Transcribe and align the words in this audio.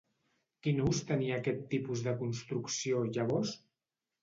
Quin 0.67 0.79
ús 0.91 1.01
tenia 1.11 1.35
aquest 1.41 1.61
tipus 1.75 2.03
de 2.09 2.15
construcció, 2.23 3.05
llavors? 3.13 3.57